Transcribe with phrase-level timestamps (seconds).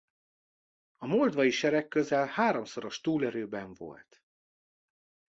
[0.97, 4.23] A moldvai sereg közel háromszoros túlerőben volt.